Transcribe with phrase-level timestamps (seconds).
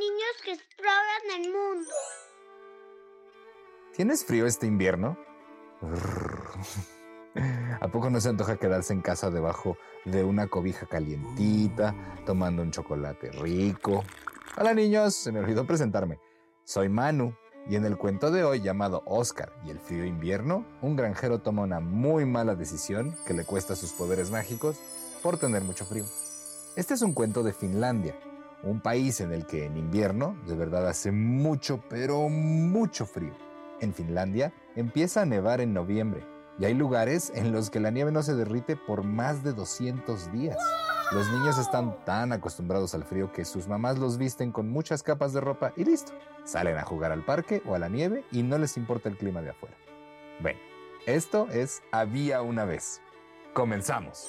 [0.00, 1.90] niños que exploran el mundo.
[3.94, 5.18] ¿Tienes frío este invierno?
[7.80, 9.76] ¿A poco no se antoja quedarse en casa debajo
[10.06, 14.02] de una cobija calientita, tomando un chocolate rico?
[14.56, 16.18] Hola niños, se me olvidó presentarme.
[16.64, 17.36] Soy Manu
[17.68, 21.62] y en el cuento de hoy llamado Oscar y el frío invierno, un granjero toma
[21.62, 24.80] una muy mala decisión que le cuesta sus poderes mágicos
[25.22, 26.06] por tener mucho frío.
[26.74, 28.16] Este es un cuento de Finlandia,
[28.62, 33.34] un país en el que en invierno de verdad hace mucho, pero mucho frío.
[33.80, 36.26] En Finlandia empieza a nevar en noviembre
[36.58, 40.30] y hay lugares en los que la nieve no se derrite por más de 200
[40.32, 40.58] días.
[41.12, 45.32] Los niños están tan acostumbrados al frío que sus mamás los visten con muchas capas
[45.32, 46.12] de ropa y listo.
[46.44, 49.40] Salen a jugar al parque o a la nieve y no les importa el clima
[49.40, 49.74] de afuera.
[50.40, 50.56] Ven,
[51.06, 53.00] esto es Había una vez.
[53.54, 54.28] Comenzamos.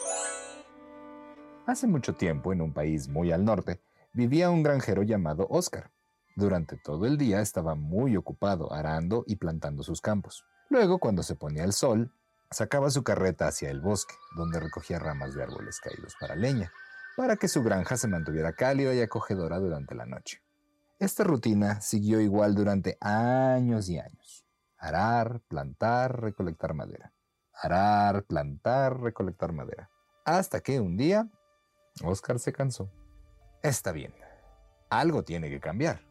[1.68, 3.80] Hace mucho tiempo, en un país muy al norte,
[4.14, 5.92] vivía un granjero llamado Oscar.
[6.36, 10.46] Durante todo el día estaba muy ocupado arando y plantando sus campos.
[10.70, 12.14] Luego, cuando se ponía el sol,
[12.50, 16.72] sacaba su carreta hacia el bosque, donde recogía ramas de árboles caídos para leña,
[17.18, 20.42] para que su granja se mantuviera cálida y acogedora durante la noche.
[21.00, 24.46] Esta rutina siguió igual durante años y años.
[24.78, 27.14] Arar, plantar, recolectar madera.
[27.54, 29.90] Arar, plantar, recolectar madera.
[30.26, 31.30] Hasta que un día,
[32.04, 32.90] Oscar se cansó.
[33.64, 34.12] Está bien,
[34.90, 36.02] algo tiene que cambiar.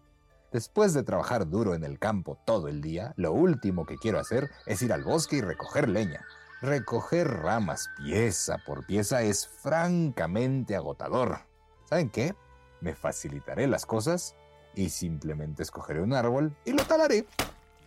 [0.52, 4.48] Después de trabajar duro en el campo todo el día, lo último que quiero hacer
[4.66, 6.24] es ir al bosque y recoger leña.
[6.60, 11.40] Recoger ramas pieza por pieza es francamente agotador.
[11.86, 12.36] ¿Saben qué?
[12.80, 14.36] Me facilitaré las cosas
[14.76, 17.26] y simplemente escogeré un árbol y lo talaré.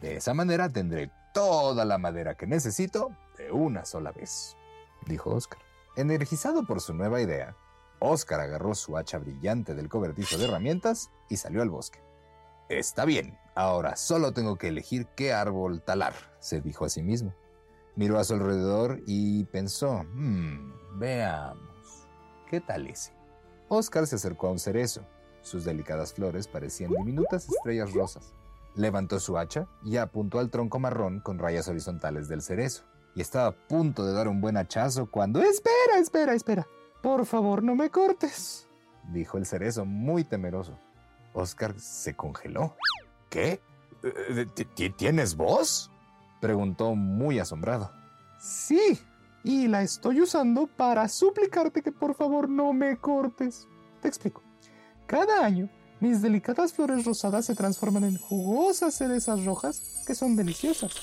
[0.02, 4.58] De esa manera tendré toda la madera que necesito de una sola vez,
[5.06, 5.60] dijo Oscar.
[5.96, 7.56] Energizado por su nueva idea,
[8.06, 12.00] Oscar agarró su hacha brillante del cobertizo de herramientas y salió al bosque.
[12.68, 17.34] Está bien, ahora solo tengo que elegir qué árbol talar, se dijo a sí mismo.
[17.96, 22.08] Miró a su alrededor y pensó, hmm, veamos,
[22.50, 23.14] ¿qué tal ese?
[23.70, 25.06] Oscar se acercó a un cerezo.
[25.42, 28.34] Sus delicadas flores parecían diminutas estrellas rosas.
[28.76, 32.84] Levantó su hacha y apuntó al tronco marrón con rayas horizontales del cerezo.
[33.16, 35.42] Y estaba a punto de dar un buen hachazo cuando...
[35.42, 36.68] Espera, espera, espera.
[37.04, 38.66] Por favor, no me cortes,
[39.12, 40.80] dijo el cerezo muy temeroso.
[41.34, 42.78] Oscar se congeló.
[43.30, 43.62] ¿Qué?
[44.04, 44.48] Eh,
[44.98, 45.92] ¿Tienes voz?
[46.40, 47.92] Preguntó muy asombrado.
[48.40, 48.98] Sí,
[49.44, 53.68] y la estoy usando para suplicarte que por favor no me cortes.
[54.02, 54.42] Te explico.
[55.06, 55.70] Cada año,
[56.00, 60.94] mis delicadas flores rosadas se transforman en jugosas cerezas rojas que son deliciosas.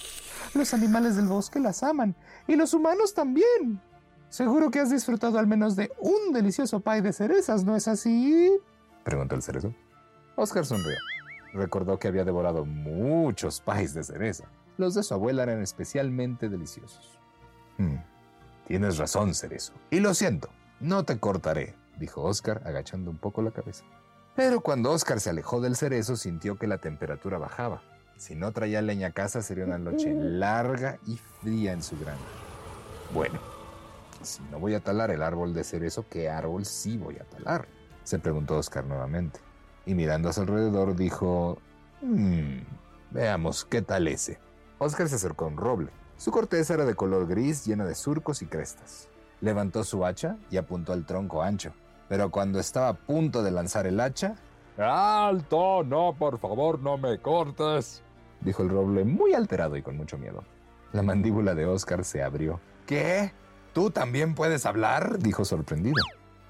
[0.54, 2.16] Los animales del bosque las aman
[2.48, 3.82] y los humanos también.
[4.30, 8.50] Seguro que has disfrutado al menos de un delicioso pie de cerezas, ¿no es así?
[9.02, 9.74] Preguntó el cerezo.
[10.36, 10.96] Oscar sonrió.
[11.52, 14.44] Recordó que había devorado muchos pies de cereza.
[14.78, 17.18] Los de su abuela eran especialmente deliciosos.
[17.76, 17.96] Hmm,
[18.68, 19.72] tienes razón, cerezo.
[19.90, 20.48] Y lo siento,
[20.78, 23.82] no te cortaré, dijo Oscar, agachando un poco la cabeza.
[24.36, 27.82] Pero cuando Oscar se alejó del cerezo, sintió que la temperatura bajaba.
[28.16, 32.22] Si no traía leña a casa, sería una noche larga y fría en su granja.
[33.12, 33.40] Bueno,
[34.22, 37.66] si no voy a talar el árbol de cerezo, ¿qué árbol sí voy a talar?
[38.04, 39.40] Se preguntó Oscar nuevamente
[39.86, 41.58] y mirando a su alrededor dijo,
[42.02, 42.60] "Hmm,
[43.10, 44.38] veamos qué tal ese.
[44.78, 45.90] Oscar se acercó a un roble.
[46.16, 49.08] Su corteza era de color gris llena de surcos y crestas.
[49.40, 51.72] Levantó su hacha y apuntó al tronco ancho,
[52.08, 54.36] pero cuando estaba a punto de lanzar el hacha,
[54.78, 55.82] ¡Alto!
[55.84, 58.02] No, por favor, no me cortes,
[58.40, 60.42] dijo el roble muy alterado y con mucho miedo.
[60.92, 62.60] La mandíbula de Oscar se abrió.
[62.86, 63.32] ¿Qué?
[63.72, 65.18] ¿Tú también puedes hablar?
[65.18, 66.02] dijo sorprendido.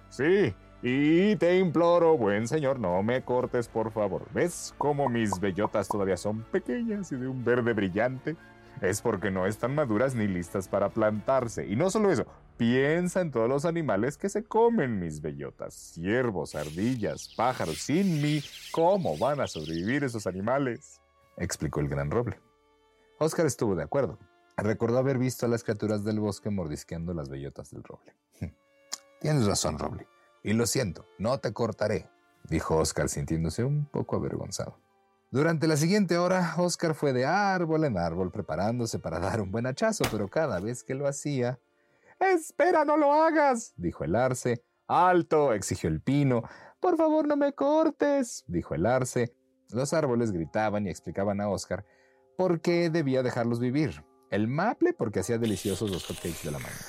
[0.08, 4.26] Sí, y te imploro, buen señor, no me cortes, por favor.
[4.32, 8.37] ¿Ves cómo mis bellotas todavía son pequeñas y de un verde brillante?
[8.81, 11.67] es porque no están maduras ni listas para plantarse.
[11.67, 12.26] Y no solo eso,
[12.56, 15.75] piensa en todos los animales que se comen mis bellotas.
[15.75, 17.78] Ciervos, ardillas, pájaros.
[17.78, 18.43] Sin mí,
[18.73, 21.00] ¿cómo van a sobrevivir esos animales?
[21.37, 22.40] explicó el gran roble.
[23.19, 24.19] Oscar estuvo de acuerdo.
[24.62, 28.14] Recordó haber visto a las criaturas del bosque mordisqueando las bellotas del roble.
[29.20, 30.06] Tienes razón, roble.
[30.42, 32.08] Y lo siento, no te cortaré,
[32.44, 34.78] dijo Oscar sintiéndose un poco avergonzado.
[35.30, 39.66] Durante la siguiente hora, Oscar fue de árbol en árbol preparándose para dar un buen
[39.66, 41.60] hachazo, pero cada vez que lo hacía...
[42.18, 44.62] Espera, no lo hagas, dijo el arce.
[44.88, 46.42] Alto, exigió el pino.
[46.80, 49.32] Por favor, no me cortes, dijo el arce.
[49.70, 51.86] Los árboles gritaban y explicaban a Oscar
[52.36, 54.02] por qué debía dejarlos vivir.
[54.30, 56.80] El maple porque hacía deliciosos los hotcakes de la mañana.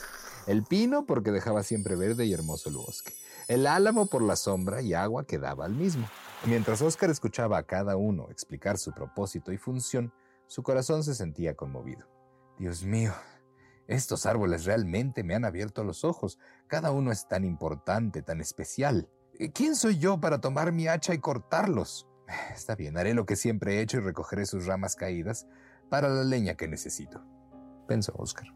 [0.46, 3.14] El pino porque dejaba siempre verde y hermoso el bosque.
[3.48, 6.08] El álamo por la sombra y agua que daba al mismo.
[6.46, 10.14] Mientras Oscar escuchaba a cada uno explicar su propósito y función,
[10.46, 12.08] su corazón se sentía conmovido.
[12.60, 13.14] Dios mío,
[13.88, 16.38] estos árboles realmente me han abierto los ojos.
[16.68, 19.10] Cada uno es tan importante, tan especial.
[19.56, 22.08] ¿Quién soy yo para tomar mi hacha y cortarlos?
[22.54, 25.48] Está bien, haré lo que siempre he hecho y recogeré sus ramas caídas
[25.92, 27.22] para la leña que necesito,
[27.86, 28.48] pensó Oscar.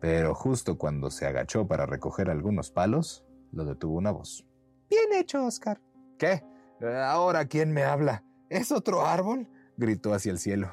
[0.00, 4.46] Pero justo cuando se agachó para recoger algunos palos, lo detuvo una voz.
[4.90, 5.80] Bien hecho, Oscar.
[6.18, 6.44] ¿Qué?
[7.06, 8.22] ¿Ahora quién me habla?
[8.50, 9.48] ¿Es otro árbol?
[9.78, 10.70] gritó hacia el cielo.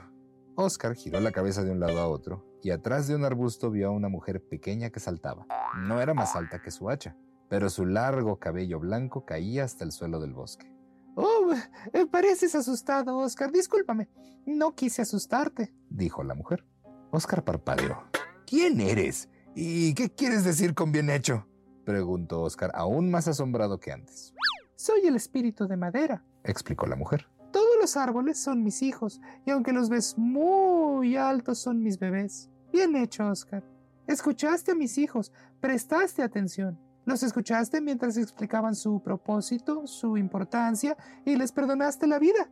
[0.56, 3.88] Oscar giró la cabeza de un lado a otro y atrás de un arbusto vio
[3.88, 5.48] a una mujer pequeña que saltaba.
[5.78, 7.16] No era más alta que su hacha,
[7.48, 10.70] pero su largo cabello blanco caía hasta el suelo del bosque.
[11.16, 11.54] Oh,
[11.94, 13.52] eh, pareces asustado, Oscar.
[13.52, 14.10] Discúlpame.
[14.46, 16.66] No quise asustarte, dijo la mujer.
[17.12, 18.04] Oscar parpadeó.
[18.46, 19.30] ¿Quién eres?
[19.56, 21.48] ¿Y qué quieres decir con bien hecho?
[21.86, 24.34] preguntó Oscar, aún más asombrado que antes.
[24.76, 27.28] Soy el espíritu de madera, explicó la mujer.
[27.52, 32.50] Todos los árboles son mis hijos, y aunque los ves muy altos, son mis bebés.
[32.72, 33.64] Bien hecho, Oscar.
[34.08, 36.80] Escuchaste a mis hijos, prestaste atención.
[37.06, 40.96] Los escuchaste mientras explicaban su propósito, su importancia,
[41.26, 42.50] y les perdonaste la vida.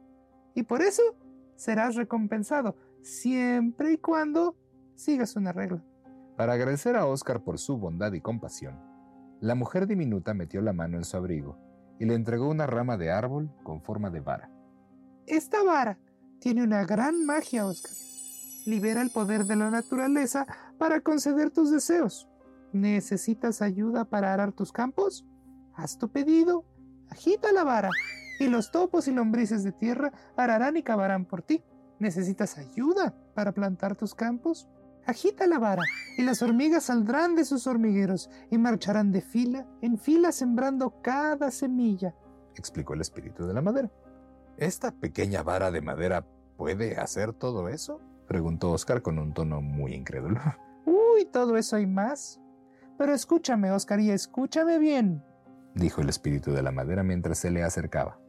[0.55, 1.03] Y por eso
[1.55, 4.55] serás recompensado, siempre y cuando
[4.95, 5.83] sigas una regla.
[6.35, 8.79] Para agradecer a Oscar por su bondad y compasión,
[9.41, 11.57] la mujer diminuta metió la mano en su abrigo
[11.99, 14.49] y le entregó una rama de árbol con forma de vara.
[15.27, 15.99] Esta vara
[16.39, 17.91] tiene una gran magia, Oscar.
[18.65, 20.47] Libera el poder de la naturaleza
[20.77, 22.28] para conceder tus deseos.
[22.71, 25.25] ¿Necesitas ayuda para arar tus campos?
[25.73, 26.65] Haz tu pedido,
[27.09, 27.89] agita la vara
[28.39, 31.63] y los topos y lombrices de tierra ararán y cavarán por ti.
[31.99, 34.69] ¿Necesitas ayuda para plantar tus campos?
[35.05, 35.83] Agita la vara
[36.17, 41.51] y las hormigas saldrán de sus hormigueros y marcharán de fila en fila sembrando cada
[41.51, 42.13] semilla,
[42.55, 43.89] explicó el espíritu de la madera.
[44.57, 46.25] ¿Esta pequeña vara de madera
[46.57, 48.01] puede hacer todo eso?
[48.27, 50.39] preguntó Oscar con un tono muy incrédulo.
[50.85, 52.39] Uy, todo eso y más.
[52.99, 55.23] Pero escúchame, Oscar, y escúchame bien,
[55.73, 58.19] dijo el espíritu de la madera mientras se le acercaba.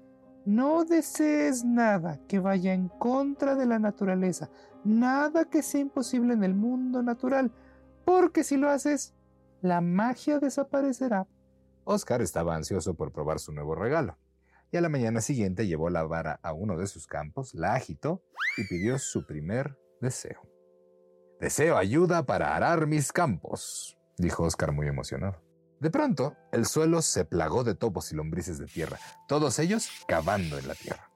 [0.46, 4.48] No desees nada que vaya en contra de la naturaleza,
[4.84, 7.50] nada que sea imposible en el mundo natural,
[8.04, 9.12] porque si lo haces,
[9.60, 11.26] la magia desaparecerá.
[11.82, 14.18] Oscar estaba ansioso por probar su nuevo regalo,
[14.70, 18.22] y a la mañana siguiente llevó la vara a uno de sus campos, la agitó
[18.56, 20.40] y pidió su primer deseo.
[21.40, 25.42] Deseo ayuda para arar mis campos, dijo Oscar muy emocionado.
[25.80, 30.58] De pronto, el suelo se plagó de topos y lombrices de tierra, todos ellos cavando
[30.58, 31.10] en la tierra.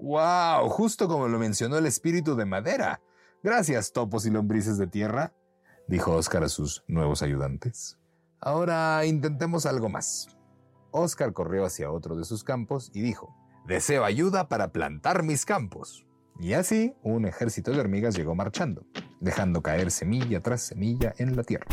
[0.00, 0.68] ¡Wow!
[0.68, 3.00] Justo como lo mencionó el espíritu de madera.
[3.42, 5.32] Gracias, topos y lombrices de tierra,
[5.86, 7.98] dijo Oscar a sus nuevos ayudantes.
[8.40, 10.36] Ahora intentemos algo más.
[10.90, 13.34] Oscar corrió hacia otro de sus campos y dijo,
[13.66, 16.06] Deseo ayuda para plantar mis campos.
[16.40, 18.86] Y así, un ejército de hormigas llegó marchando,
[19.20, 21.66] dejando caer semilla tras semilla en la tierra.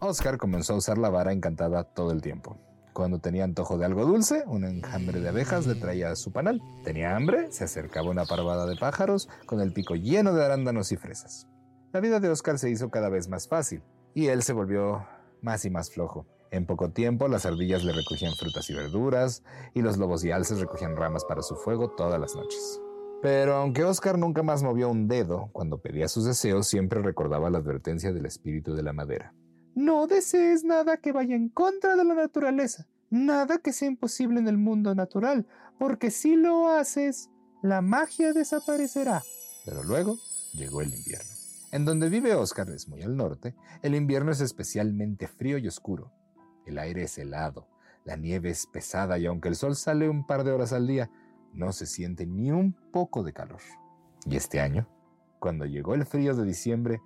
[0.00, 2.56] Oscar comenzó a usar la vara encantada todo el tiempo.
[2.92, 6.62] Cuando tenía antojo de algo dulce, un enjambre de abejas le traía su panal.
[6.84, 10.96] Tenía hambre, se acercaba una parvada de pájaros con el pico lleno de arándanos y
[10.96, 11.48] fresas.
[11.92, 13.82] La vida de Oscar se hizo cada vez más fácil
[14.14, 15.04] y él se volvió
[15.42, 16.26] más y más flojo.
[16.52, 19.42] En poco tiempo las ardillas le recogían frutas y verduras
[19.74, 22.80] y los lobos y alces recogían ramas para su fuego todas las noches.
[23.20, 27.58] Pero aunque Oscar nunca más movió un dedo, cuando pedía sus deseos siempre recordaba la
[27.58, 29.34] advertencia del espíritu de la madera.
[29.78, 34.48] No desees nada que vaya en contra de la naturaleza, nada que sea imposible en
[34.48, 35.46] el mundo natural,
[35.78, 37.30] porque si lo haces,
[37.62, 39.22] la magia desaparecerá.
[39.64, 40.16] Pero luego
[40.52, 41.30] llegó el invierno.
[41.70, 46.10] En donde vive Oscar es muy al norte, el invierno es especialmente frío y oscuro.
[46.66, 47.68] El aire es helado,
[48.04, 51.08] la nieve es pesada y aunque el sol sale un par de horas al día,
[51.52, 53.60] no se siente ni un poco de calor.
[54.26, 54.88] Y este año,
[55.38, 57.00] cuando llegó el frío de diciembre,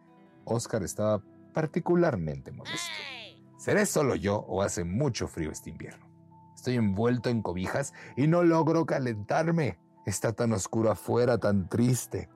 [0.46, 2.90] Oscar estaba particularmente molesto.
[3.58, 6.06] ¿Seré solo yo o hace mucho frío este invierno?
[6.54, 9.78] Estoy envuelto en cobijas y no logro calentarme.
[10.06, 12.28] Está tan oscuro afuera, tan triste.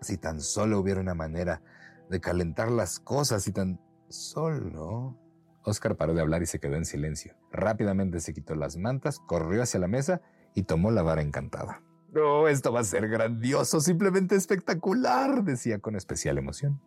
[0.00, 1.62] Si tan solo hubiera una manera
[2.08, 5.16] de calentar las cosas y tan solo...
[5.62, 7.34] Oscar paró de hablar y se quedó en silencio.
[7.52, 10.22] Rápidamente se quitó las mantas, corrió hacia la mesa
[10.54, 11.82] y tomó la vara encantada.
[12.12, 16.80] No, esto va a ser grandioso, simplemente espectacular, decía con especial emoción.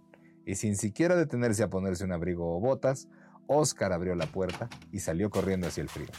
[0.45, 3.07] Y sin siquiera detenerse a ponerse un abrigo o botas,
[3.47, 6.09] Oscar abrió la puerta y salió corriendo hacia el frío.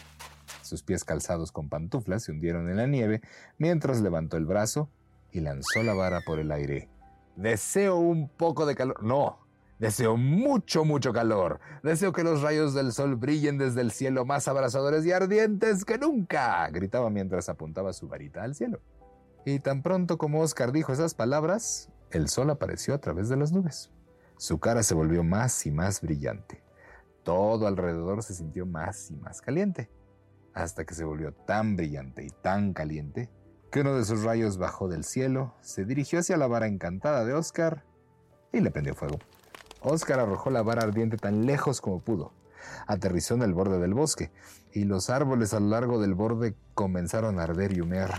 [0.62, 3.20] Sus pies calzados con pantuflas se hundieron en la nieve
[3.58, 4.90] mientras levantó el brazo
[5.30, 6.88] y lanzó la vara por el aire.
[7.36, 9.02] Deseo un poco de calor.
[9.02, 9.40] No,
[9.78, 11.60] deseo mucho, mucho calor.
[11.82, 15.98] Deseo que los rayos del sol brillen desde el cielo más abrasadores y ardientes que
[15.98, 18.80] nunca, gritaba mientras apuntaba su varita al cielo.
[19.44, 23.52] Y tan pronto como Oscar dijo esas palabras, el sol apareció a través de las
[23.52, 23.90] nubes.
[24.36, 26.62] Su cara se volvió más y más brillante.
[27.22, 29.90] Todo alrededor se sintió más y más caliente,
[30.52, 33.30] hasta que se volvió tan brillante y tan caliente
[33.70, 37.34] que uno de sus rayos bajó del cielo, se dirigió hacia la vara encantada de
[37.34, 37.84] Oscar
[38.52, 39.18] y le prendió fuego.
[39.80, 42.32] Oscar arrojó la vara ardiente tan lejos como pudo.
[42.86, 44.30] Aterrizó en el borde del bosque
[44.72, 48.12] y los árboles a lo largo del borde comenzaron a arder y humear.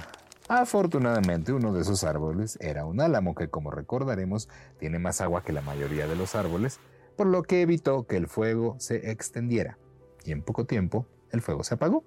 [0.47, 4.47] Afortunadamente uno de esos árboles era un álamo que, como recordaremos,
[4.77, 6.79] tiene más agua que la mayoría de los árboles,
[7.17, 9.79] por lo que evitó que el fuego se extendiera.
[10.23, 12.03] Y en poco tiempo el fuego se apagó.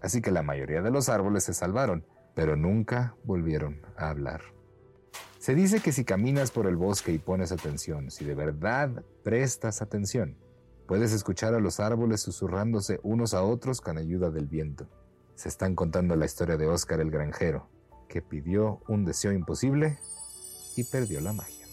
[0.00, 4.40] Así que la mayoría de los árboles se salvaron, pero nunca volvieron a hablar.
[5.38, 9.82] Se dice que si caminas por el bosque y pones atención, si de verdad prestas
[9.82, 10.38] atención,
[10.86, 14.88] puedes escuchar a los árboles susurrándose unos a otros con ayuda del viento.
[15.34, 17.68] Se están contando la historia de Óscar el granjero,
[18.12, 19.98] que pidió un deseo imposible
[20.76, 21.64] y perdió la magia.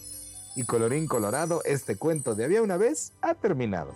[0.56, 3.92] Y colorín colorado, este cuento de había una vez ha terminado.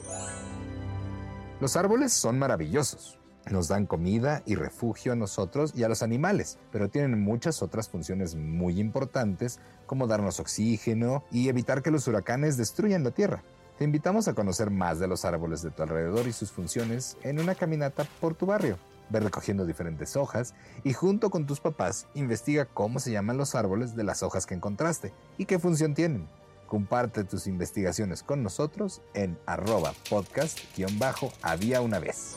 [1.61, 3.19] Los árboles son maravillosos.
[3.51, 7.89] Nos dan comida y refugio a nosotros y a los animales, pero tienen muchas otras
[7.89, 13.43] funciones muy importantes como darnos oxígeno y evitar que los huracanes destruyan la tierra.
[13.79, 17.41] Te invitamos a conocer más de los árboles de tu alrededor y sus funciones en
[17.41, 18.79] una caminata por tu barrio
[19.11, 23.97] ve recogiendo diferentes hojas y junto con tus papás investiga cómo se llaman los árboles
[23.97, 26.29] de las hojas que encontraste y qué función tienen.
[26.67, 32.37] Comparte tus investigaciones con nosotros en arroba podcast-había una vez.